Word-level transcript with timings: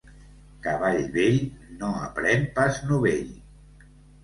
Cavall 0.67 1.01
vell 1.17 1.37
no 1.83 1.91
aprèn 2.07 2.49
pas 2.59 2.83
novell. 2.91 3.31